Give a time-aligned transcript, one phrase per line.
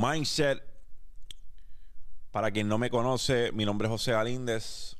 [0.00, 0.62] Mindset.
[2.30, 4.96] Para quien no me conoce, mi nombre es José Galíndez,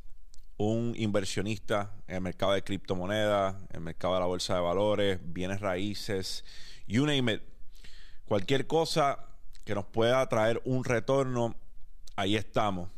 [0.56, 5.20] un inversionista en el mercado de criptomonedas, en el mercado de la bolsa de valores,
[5.22, 6.44] bienes raíces,
[6.88, 7.42] you name it.
[8.24, 9.24] Cualquier cosa
[9.64, 11.54] que nos pueda traer un retorno,
[12.16, 12.90] ahí estamos.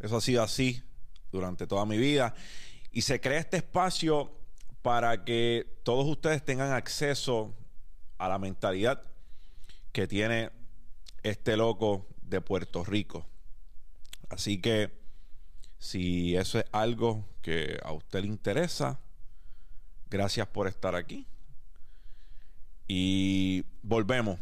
[0.00, 0.82] Eso ha sido así
[1.32, 2.34] durante toda mi vida.
[2.92, 4.30] Y se crea este espacio
[4.82, 7.54] para que todos ustedes tengan acceso
[8.18, 9.02] a la mentalidad
[9.90, 10.57] que tiene
[11.22, 13.26] este loco de Puerto Rico.
[14.28, 14.98] Así que
[15.78, 19.00] si eso es algo que a usted le interesa,
[20.10, 21.26] gracias por estar aquí.
[22.86, 24.38] Y volvemos.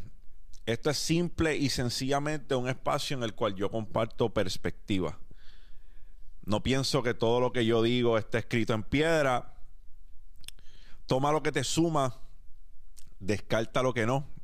[0.66, 5.18] Esto es simple y sencillamente un espacio en el cual yo comparto perspectiva.
[6.44, 9.54] No pienso que todo lo que yo digo esté escrito en piedra.
[11.06, 12.20] Toma lo que te suma,
[13.20, 14.35] descarta lo que no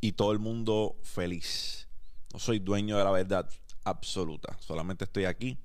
[0.00, 1.88] y todo el mundo feliz.
[2.32, 3.48] No soy dueño de la verdad
[3.84, 5.58] absoluta, solamente estoy aquí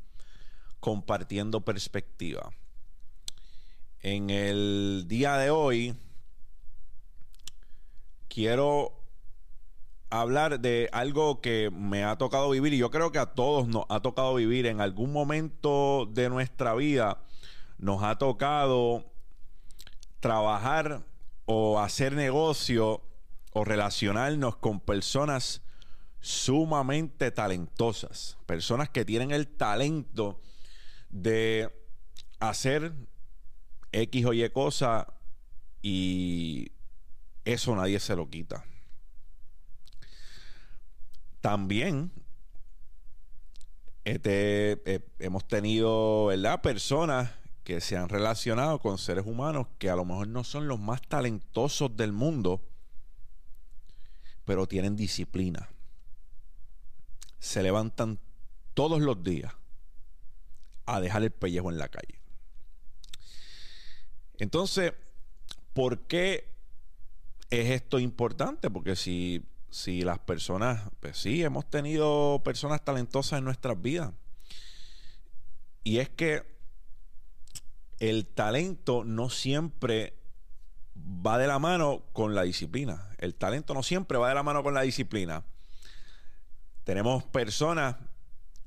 [0.79, 2.51] compartiendo perspectiva.
[4.01, 5.95] En el día de hoy
[8.27, 8.99] quiero
[10.09, 13.85] hablar de algo que me ha tocado vivir y yo creo que a todos nos
[13.89, 17.23] ha tocado vivir en algún momento de nuestra vida.
[17.77, 19.05] Nos ha tocado
[20.19, 21.03] trabajar
[21.45, 23.01] o hacer negocio
[23.53, 25.61] o relacionarnos con personas
[26.19, 30.39] sumamente talentosas, personas que tienen el talento
[31.09, 31.69] de
[32.39, 32.93] hacer
[33.91, 35.13] X o Y cosa
[35.81, 36.71] y
[37.45, 38.65] eso nadie se lo quita.
[41.41, 42.11] También
[44.05, 46.61] este, eh, hemos tenido ¿verdad?
[46.61, 47.31] personas
[47.63, 51.01] que se han relacionado con seres humanos que a lo mejor no son los más
[51.01, 52.61] talentosos del mundo,
[54.45, 55.69] pero tienen disciplina.
[57.39, 58.19] Se levantan
[58.73, 59.53] todos los días
[60.85, 62.21] a dejar el pellejo en la calle.
[64.37, 64.93] Entonces,
[65.73, 66.49] ¿por qué
[67.49, 68.69] es esto importante?
[68.69, 74.13] Porque si, si las personas, pues sí, hemos tenido personas talentosas en nuestras vidas.
[75.83, 76.43] Y es que
[77.99, 80.22] el talento no siempre
[80.95, 83.09] va de la mano con la disciplina.
[83.17, 85.43] El talento no siempre va de la mano con la disciplina.
[86.83, 87.95] Tenemos personas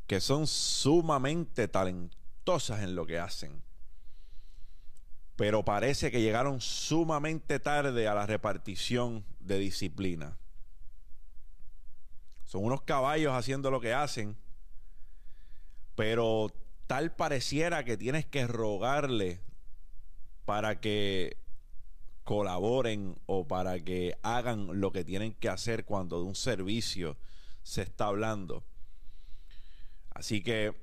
[0.07, 3.63] que son sumamente talentosas en lo que hacen,
[5.37, 10.39] pero parece que llegaron sumamente tarde a la repartición de disciplina.
[12.45, 14.37] Son unos caballos haciendo lo que hacen,
[15.97, 16.53] pero
[16.87, 19.41] tal pareciera que tienes que rogarle
[20.45, 21.37] para que
[22.27, 27.17] colaboren o para que hagan lo que tienen que hacer cuando de un servicio
[27.63, 28.65] se está hablando.
[30.11, 30.75] Así que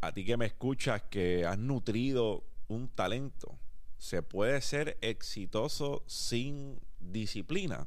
[0.00, 3.58] a ti que me escuchas que has nutrido un talento,
[3.98, 7.86] se puede ser exitoso sin disciplina.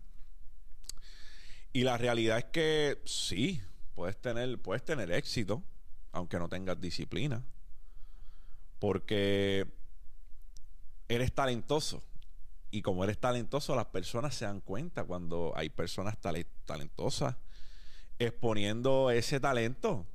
[1.73, 3.63] Y la realidad es que sí,
[3.95, 5.63] puedes tener, puedes tener éxito,
[6.11, 7.43] aunque no tengas disciplina.
[8.77, 9.65] Porque
[11.07, 12.03] eres talentoso.
[12.71, 16.17] Y como eres talentoso, las personas se dan cuenta cuando hay personas
[16.65, 17.35] talentosas
[18.17, 20.07] exponiendo ese talento.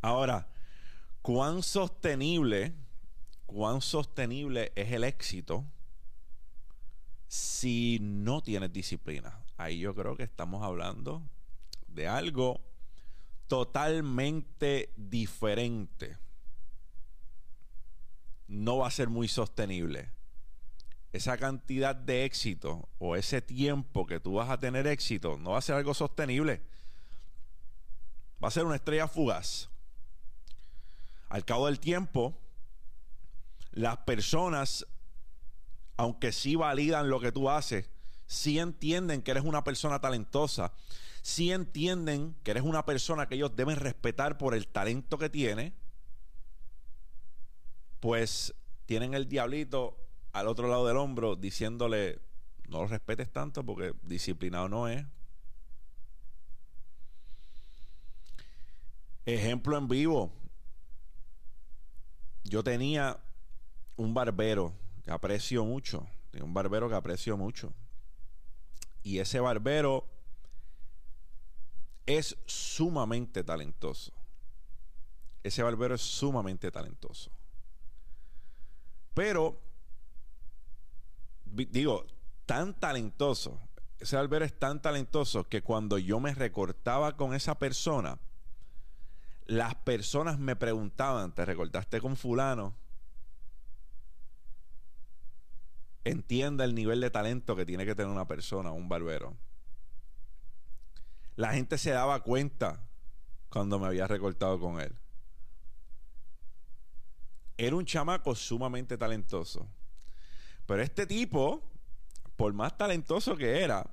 [0.00, 0.48] Ahora,
[1.20, 2.72] ¿cuán sostenible,
[3.46, 5.64] cuán sostenible es el éxito
[7.26, 9.44] si no tienes disciplina?
[9.56, 11.22] Ahí yo creo que estamos hablando
[11.88, 12.60] de algo
[13.48, 16.16] totalmente diferente.
[18.46, 20.10] No va a ser muy sostenible.
[21.12, 25.58] Esa cantidad de éxito o ese tiempo que tú vas a tener éxito no va
[25.58, 26.62] a ser algo sostenible.
[28.42, 29.68] Va a ser una estrella fugaz.
[31.28, 32.38] Al cabo del tiempo,
[33.72, 34.86] las personas,
[35.96, 37.90] aunque sí validan lo que tú haces,
[38.26, 40.72] sí entienden que eres una persona talentosa
[41.22, 45.72] si entienden que eres una persona que ellos deben respetar por el talento que tiene,
[48.00, 48.52] pues
[48.86, 49.96] tienen el diablito
[50.32, 52.20] al otro lado del hombro diciéndole,
[52.68, 55.04] no lo respetes tanto porque disciplinado no es.
[59.26, 60.32] Ejemplo en vivo.
[62.44, 63.20] Yo tenía
[63.96, 64.74] un barbero
[65.04, 66.06] que aprecio mucho.
[66.30, 67.72] Tenía un barbero que aprecio mucho.
[69.02, 70.08] Y ese barbero
[72.06, 74.12] es sumamente talentoso.
[75.42, 77.30] Ese barbero es sumamente talentoso.
[79.14, 79.60] Pero,
[81.52, 82.06] digo,
[82.46, 83.60] tan talentoso.
[83.98, 88.18] ese barbero es tan talentoso que cuando yo me recortaba con esa persona,
[89.46, 92.74] las personas me preguntaban, ¿te recortaste con fulano?
[96.04, 99.36] Entienda el nivel de talento que tiene que tener una persona, un barbero.
[101.36, 102.88] La gente se daba cuenta
[103.48, 104.96] cuando me había recortado con él.
[107.56, 109.68] Era un chamaco sumamente talentoso.
[110.72, 111.70] Pero este tipo,
[112.34, 113.90] por más talentoso que era,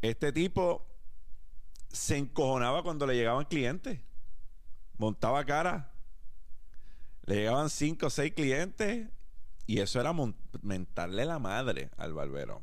[0.00, 0.86] este tipo
[1.90, 4.00] se encojonaba cuando le llegaban clientes.
[4.96, 5.92] Montaba cara.
[7.26, 9.10] Le llegaban cinco o seis clientes
[9.66, 10.14] y eso era
[10.62, 12.62] mentarle la madre al barbero.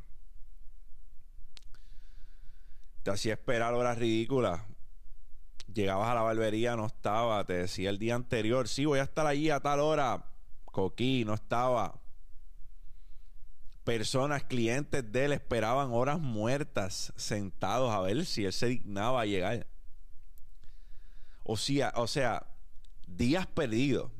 [3.03, 4.59] Te hacía esperar horas ridículas.
[5.71, 7.45] Llegabas a la barbería, no estaba.
[7.45, 10.25] Te decía el día anterior, sí, voy a estar allí a tal hora.
[10.65, 12.00] Coquí, no estaba.
[13.83, 19.25] Personas, clientes de él esperaban horas muertas sentados a ver si él se dignaba a
[19.25, 19.65] llegar.
[21.43, 22.45] O sea, o sea,
[23.07, 24.11] días perdidos,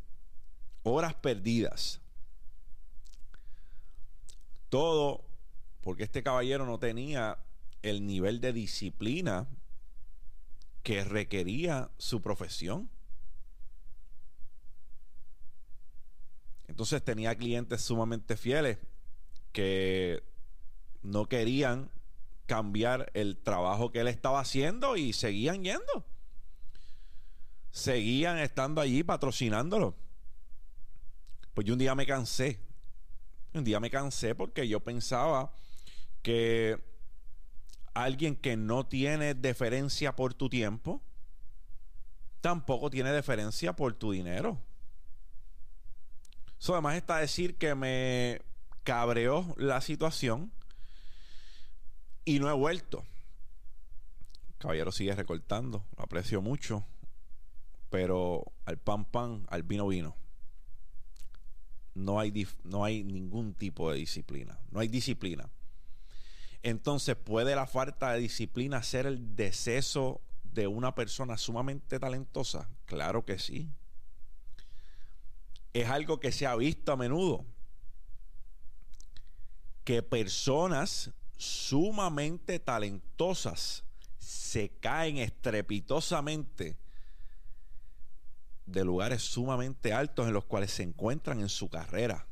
[0.84, 2.02] horas perdidas.
[4.70, 5.26] Todo
[5.82, 7.38] porque este caballero no tenía
[7.84, 9.48] el nivel de disciplina
[10.82, 12.90] que requería su profesión.
[16.68, 18.80] Entonces tenía clientes sumamente fieles
[19.52, 20.24] que
[21.02, 21.92] no querían
[22.46, 26.06] cambiar el trabajo que él estaba haciendo y seguían yendo.
[27.72, 29.96] Seguían estando allí patrocinándolo.
[31.54, 32.60] Pues yo un día me cansé
[33.54, 35.52] un día me cansé porque yo pensaba
[36.22, 36.82] que
[37.94, 41.02] alguien que no tiene deferencia por tu tiempo,
[42.40, 44.62] tampoco tiene deferencia por tu dinero.
[46.60, 48.42] Eso además está decir que me
[48.84, 50.52] cabreó la situación
[52.26, 53.04] y no he vuelto.
[54.58, 56.86] caballero sigue recortando, lo aprecio mucho,
[57.90, 60.16] pero al pan pan, al vino vino
[61.94, 64.60] no hay, no hay ningún tipo de disciplina.
[64.72, 65.50] No hay disciplina.
[66.64, 72.70] Entonces, ¿puede la falta de disciplina ser el deceso de una persona sumamente talentosa?
[72.86, 73.70] Claro que sí.
[75.74, 77.46] Es algo que se ha visto a menudo.
[79.84, 83.84] Que personas sumamente talentosas
[84.20, 86.78] se caen estrepitosamente
[88.66, 92.28] de lugares sumamente altos en los cuales se encuentran en su carrera.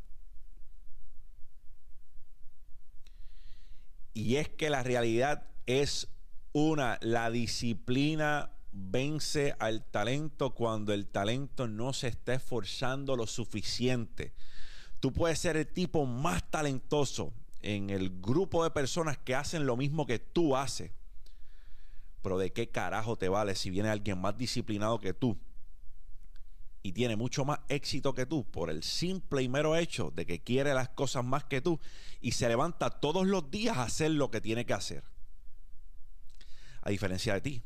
[4.13, 6.07] Y es que la realidad es
[6.51, 14.33] una, la disciplina vence al talento cuando el talento no se está esforzando lo suficiente.
[14.99, 19.77] Tú puedes ser el tipo más talentoso en el grupo de personas que hacen lo
[19.77, 20.91] mismo que tú haces.
[22.21, 25.37] Pero de qué carajo te vale si viene alguien más disciplinado que tú
[26.81, 30.41] y tiene mucho más éxito que tú por el simple y mero hecho de que
[30.41, 31.79] quiere las cosas más que tú
[32.21, 35.03] y se levanta todos los días a hacer lo que tiene que hacer.
[36.81, 37.63] A diferencia de ti,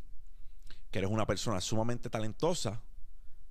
[0.90, 2.82] que eres una persona sumamente talentosa,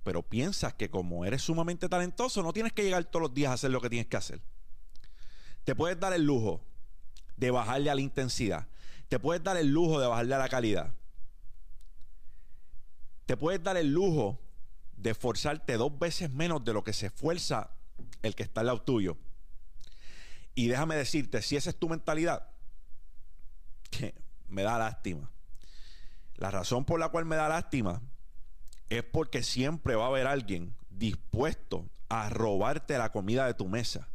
[0.03, 3.55] pero piensas que como eres sumamente talentoso no tienes que llegar todos los días a
[3.55, 4.41] hacer lo que tienes que hacer.
[5.65, 6.61] Te puedes dar el lujo
[7.37, 8.67] de bajarle a la intensidad.
[9.09, 10.93] Te puedes dar el lujo de bajarle a la calidad.
[13.27, 14.41] Te puedes dar el lujo
[14.97, 17.71] de esforzarte dos veces menos de lo que se esfuerza
[18.23, 19.17] el que está al lado tuyo.
[20.55, 22.49] Y déjame decirte, si esa es tu mentalidad,
[23.91, 24.15] que
[24.49, 25.31] me da lástima.
[26.37, 28.03] La razón por la cual me da lástima
[28.99, 34.09] es porque siempre va a haber alguien dispuesto a robarte la comida de tu mesa.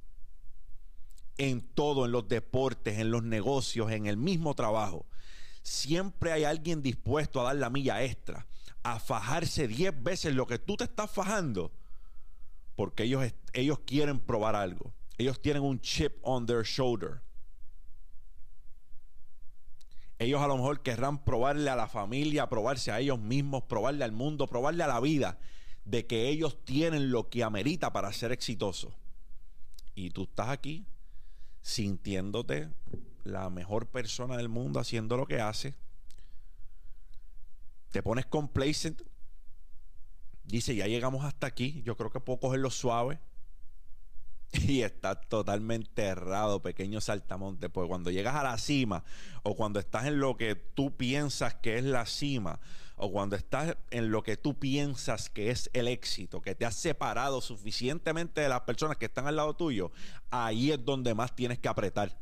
[1.37, 5.05] En todo, en los deportes, en los negocios, en el mismo trabajo.
[5.61, 8.47] Siempre hay alguien dispuesto a dar la milla extra
[8.83, 11.71] a fajarse 10 veces lo que tú te estás fajando
[12.77, 14.93] porque ellos, ellos quieren probar algo.
[15.17, 17.21] Ellos tienen un chip on their shoulder.
[20.19, 24.11] Ellos a lo mejor querrán probarle a la familia, probarse a ellos mismos, probarle al
[24.11, 25.37] mundo, probarle a la vida
[25.85, 28.93] de que ellos tienen lo que amerita para ser exitosos.
[29.95, 30.85] Y tú estás aquí
[31.61, 32.69] sintiéndote
[33.23, 35.75] la mejor persona del mundo haciendo lo que hace
[37.91, 39.01] te pones complacent,
[40.43, 43.19] dice, ya llegamos hasta aquí, yo creo que puedo cogerlo suave.
[44.67, 47.69] Y está totalmente errado, pequeño saltamonte.
[47.69, 49.03] Pues cuando llegas a la cima,
[49.43, 52.59] o cuando estás en lo que tú piensas que es la cima,
[52.95, 56.75] o cuando estás en lo que tú piensas que es el éxito, que te has
[56.75, 59.91] separado suficientemente de las personas que están al lado tuyo,
[60.31, 62.17] ahí es donde más tienes que apretar.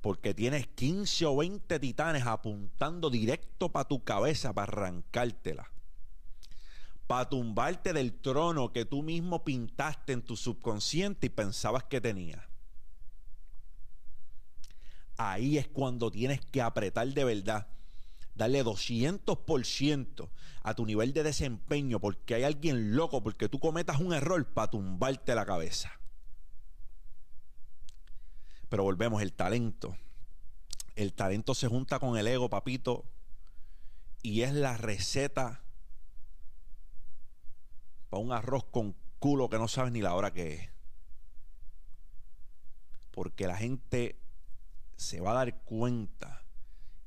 [0.00, 5.68] porque tienes 15 o 20 titanes apuntando directo para tu cabeza para arrancártela.
[7.06, 12.42] Para tumbarte del trono que tú mismo pintaste en tu subconsciente y pensabas que tenías.
[15.16, 17.68] Ahí es cuando tienes que apretar de verdad
[18.34, 20.28] darle 200%
[20.62, 24.70] a tu nivel de desempeño porque hay alguien loco, porque tú cometas un error para
[24.70, 25.92] tumbarte la cabeza.
[28.68, 29.96] Pero volvemos, el talento.
[30.96, 33.04] El talento se junta con el ego, papito,
[34.22, 35.62] y es la receta
[38.10, 40.70] para un arroz con culo que no sabes ni la hora que es.
[43.10, 44.16] Porque la gente
[44.96, 46.42] se va a dar cuenta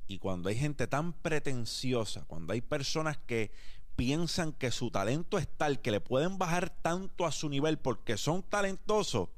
[0.09, 3.51] y cuando hay gente tan pretenciosa, cuando hay personas que
[3.95, 8.17] piensan que su talento es tal que le pueden bajar tanto a su nivel porque
[8.17, 9.29] son talentosos,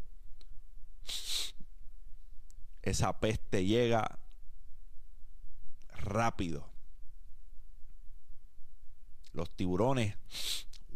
[2.81, 4.17] esa peste llega
[5.89, 6.69] rápido.
[9.33, 10.15] Los tiburones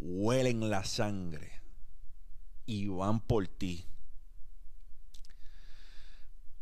[0.07, 1.51] huelen la sangre
[2.67, 3.87] y van por ti.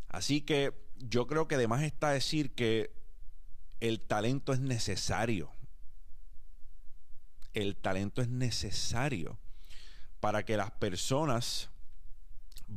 [0.08, 2.94] Así que yo creo que además está decir que
[3.82, 5.52] el talento es necesario.
[7.54, 9.38] El talento es necesario
[10.22, 11.70] para que las personas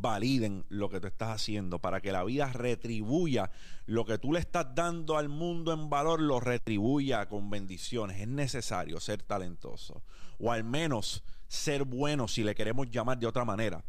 [0.01, 3.51] validen lo que tú estás haciendo, para que la vida retribuya
[3.87, 8.21] lo que tú le estás dando al mundo en valor, lo retribuya con bendiciones.
[8.21, 10.03] Es necesario ser talentoso,
[10.39, 13.85] o al menos ser bueno si le queremos llamar de otra manera,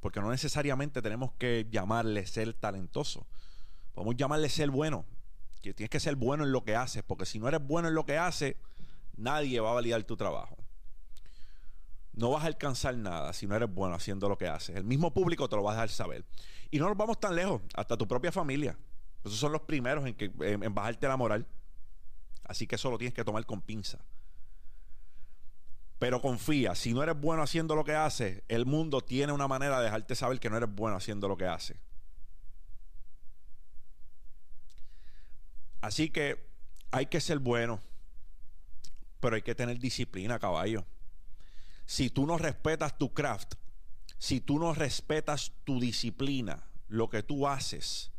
[0.00, 3.26] porque no necesariamente tenemos que llamarle ser talentoso,
[3.92, 5.04] podemos llamarle ser bueno,
[5.60, 7.94] que tienes que ser bueno en lo que haces, porque si no eres bueno en
[7.94, 8.56] lo que haces,
[9.16, 10.61] nadie va a validar tu trabajo.
[12.12, 14.76] No vas a alcanzar nada si no eres bueno haciendo lo que haces.
[14.76, 16.24] El mismo público te lo va a dejar saber.
[16.70, 18.78] Y no nos vamos tan lejos, hasta tu propia familia.
[19.24, 21.46] Esos son los primeros en, que, en, bajarte la moral.
[22.44, 23.98] Así que eso lo tienes que tomar con pinza.
[25.98, 29.78] Pero confía, si no eres bueno haciendo lo que haces, el mundo tiene una manera
[29.78, 31.76] de dejarte saber que no eres bueno haciendo lo que haces.
[35.80, 36.44] Así que
[36.90, 37.80] hay que ser bueno,
[39.20, 40.84] pero hay que tener disciplina, caballo.
[41.86, 43.54] Si tú no respetas tu craft,
[44.18, 48.12] si tú no respetas tu disciplina, lo que tú haces,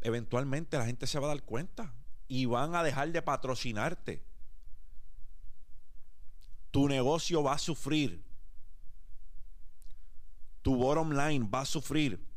[0.00, 1.94] eventualmente la gente se va a dar cuenta
[2.28, 4.24] y van a dejar de patrocinarte.
[6.70, 8.24] Tu negocio va a sufrir.
[10.62, 12.32] Tu bottom line va a sufrir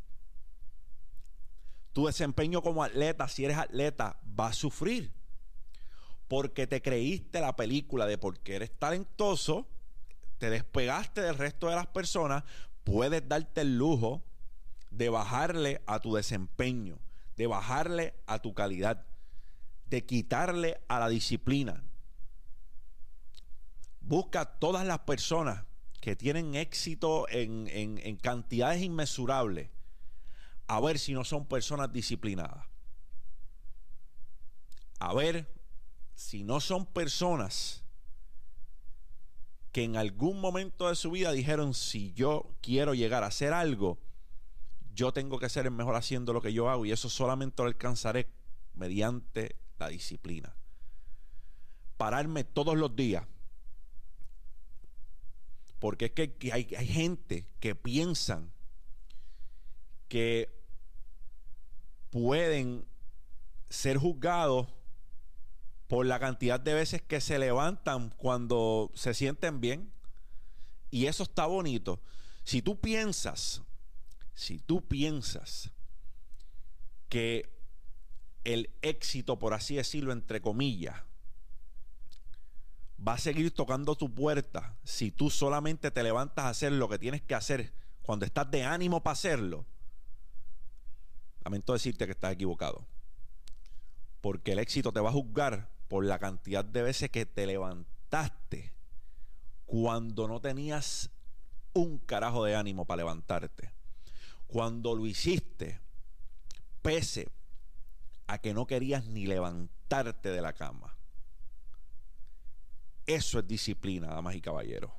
[1.96, 5.15] tu desempeño como atleta, si eres atleta, va a sufrir.
[6.28, 9.68] Porque te creíste la película de porque eres talentoso,
[10.38, 12.44] te despegaste del resto de las personas,
[12.84, 14.24] puedes darte el lujo
[14.90, 17.00] de bajarle a tu desempeño,
[17.38, 19.06] de bajarle a tu calidad,
[19.88, 21.84] de quitarle a la disciplina.
[24.02, 25.64] Busca todas las personas
[26.02, 29.70] que tienen éxito en, en cantidades inmesurables
[30.68, 32.66] a ver si no son personas disciplinadas.
[35.00, 35.55] A ver
[36.16, 37.84] si no son personas
[39.72, 44.00] que en algún momento de su vida dijeron, si yo quiero llegar a hacer algo,
[44.94, 47.68] yo tengo que ser el mejor haciendo lo que yo hago y eso solamente lo
[47.68, 48.30] alcanzaré
[48.74, 50.56] mediante la disciplina.
[51.98, 53.28] Pararme todos los días.
[55.80, 58.54] Porque es que hay, hay gente que piensan
[60.08, 60.50] que
[62.10, 62.86] pueden
[63.70, 64.68] ser juzgados
[65.88, 69.92] por la cantidad de veces que se levantan cuando se sienten bien.
[70.90, 72.02] Y eso está bonito.
[72.44, 73.62] Si tú piensas,
[74.34, 75.72] si tú piensas
[77.10, 77.50] que
[78.44, 81.02] el éxito, por así decirlo, entre comillas,
[83.06, 87.00] va a seguir tocando tu puerta si tú solamente te levantas a hacer lo que
[87.00, 89.66] tienes que hacer cuando estás de ánimo para hacerlo,
[91.44, 92.88] lamento decirte que estás equivocado.
[94.22, 98.74] Porque el éxito te va a juzgar por la cantidad de veces que te levantaste
[99.66, 101.10] cuando no tenías
[101.74, 103.72] un carajo de ánimo para levantarte.
[104.48, 105.80] Cuando lo hiciste,
[106.82, 107.30] pese
[108.28, 110.96] a que no querías ni levantarte de la cama.
[113.06, 114.92] Eso es disciplina, damas y caballeros.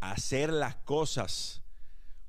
[0.00, 1.62] Hacer las cosas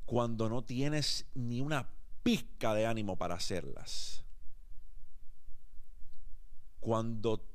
[0.06, 1.90] cuando no tienes ni una
[2.24, 4.24] pizca de ánimo para hacerlas.
[6.80, 7.46] Cuando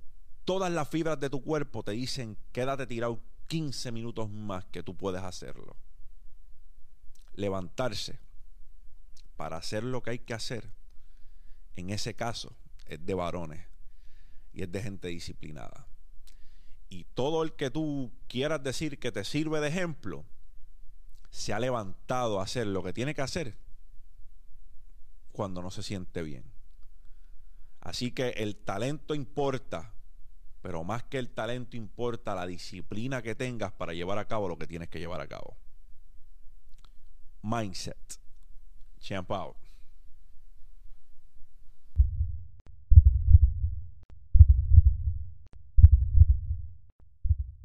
[0.45, 4.97] todas las fibras de tu cuerpo te dicen quédate tirado 15 minutos más que tú
[4.97, 5.77] puedes hacerlo.
[7.35, 8.19] Levantarse,
[9.37, 10.71] para hacer lo que hay que hacer,
[11.77, 13.67] en ese caso, es de varones
[14.53, 15.87] y es de gente disciplinada.
[16.89, 20.25] Y todo el que tú quieras decir que te sirve de ejemplo,
[21.31, 23.59] se ha levantado a hacer lo que tiene que hacer
[25.33, 26.54] cuando no se siente bien.
[27.85, 29.93] Así que el talento importa,
[30.63, 34.59] pero más que el talento importa la disciplina que tengas para llevar a cabo lo
[34.59, 35.57] que tienes que llevar a cabo.
[37.43, 38.19] Mindset.
[39.01, 39.64] Champ out.